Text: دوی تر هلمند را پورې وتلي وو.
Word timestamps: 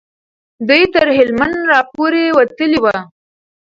دوی 0.67 0.83
تر 0.93 1.07
هلمند 1.17 1.57
را 1.69 1.79
پورې 1.93 2.23
وتلي 2.37 2.79
وو. 2.83 2.97